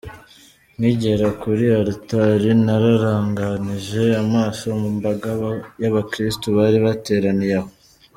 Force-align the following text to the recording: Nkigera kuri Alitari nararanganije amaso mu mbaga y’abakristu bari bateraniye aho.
Nkigera 0.77 1.27
kuri 1.41 1.63
Alitari 1.79 2.49
nararanganije 2.65 4.03
amaso 4.23 4.65
mu 4.79 4.89
mbaga 4.97 5.29
y’abakristu 5.81 6.45
bari 6.57 6.77
bateraniye 6.85 7.55
aho. 7.61 7.69